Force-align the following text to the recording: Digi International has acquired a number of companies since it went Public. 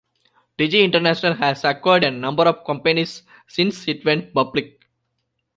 Digi 0.57 0.79
International 0.83 1.35
has 1.35 1.63
acquired 1.63 2.03
a 2.05 2.09
number 2.09 2.45
of 2.45 2.65
companies 2.65 3.21
since 3.45 3.87
it 3.87 4.03
went 4.03 4.33
Public. 4.33 4.89